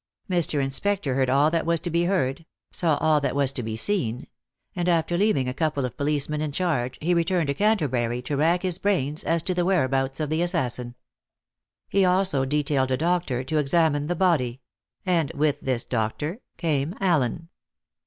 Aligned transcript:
Mr. 0.27 0.63
Inspector 0.63 1.13
heard 1.13 1.29
all 1.29 1.51
that 1.51 1.63
was 1.63 1.79
to 1.79 1.91
be 1.91 2.05
heard, 2.05 2.47
saw 2.71 2.97
all 2.97 3.21
that 3.21 3.35
was 3.35 3.51
to 3.51 3.61
be 3.61 3.75
seen; 3.77 4.25
and 4.75 4.89
after 4.89 5.15
leaving 5.15 5.47
a 5.47 5.53
couple 5.53 5.85
of 5.85 5.95
policemen 5.95 6.41
in 6.41 6.51
charge, 6.51 6.97
he 7.01 7.13
returned 7.13 7.45
to 7.45 7.53
Canterbury 7.53 8.19
to 8.23 8.35
rack 8.35 8.63
his 8.63 8.79
brains 8.79 9.23
as 9.23 9.43
to 9.43 9.53
the 9.53 9.63
whereabouts 9.63 10.19
of 10.19 10.31
the 10.31 10.41
assassin. 10.41 10.95
He 11.87 12.03
also 12.03 12.45
detailed 12.45 12.89
a 12.89 12.97
doctor 12.97 13.43
to 13.43 13.59
examine 13.59 14.07
the 14.07 14.15
body; 14.15 14.61
and 15.05 15.31
with 15.35 15.59
this 15.61 15.83
doctor 15.83 16.39
came 16.57 16.95
Allen. 16.99 17.49